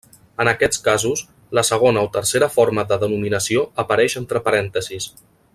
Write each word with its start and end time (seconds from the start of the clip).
En 0.43 0.49
aquests 0.51 0.79
casos, 0.87 1.21
la 1.59 1.63
segona 1.69 2.03
o 2.07 2.11
tercera 2.17 2.49
forma 2.57 2.89
de 2.93 3.01
denominació 3.07 3.67
apareix 3.85 4.21
entre 4.25 4.47
parèntesis. 4.49 5.11